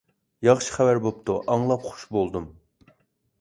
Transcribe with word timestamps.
ياخشى 0.45 0.71
خەۋەر 0.77 0.99
بوپتۇ، 1.03 1.35
ئاڭلاپ 1.51 1.85
خۇش 1.91 2.07
بولدۇم. 2.19 2.49